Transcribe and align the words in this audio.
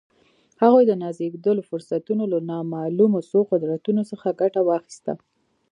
هغوی 0.61 0.83
د 0.87 0.91
نازېږېدلو 1.01 1.67
فرصتونو 1.69 2.23
له 2.33 2.37
ناملموسو 2.49 3.37
قدرتونو 3.51 4.01
څخه 4.11 4.27
ګټه 4.41 4.61
واخیسته 4.63 5.13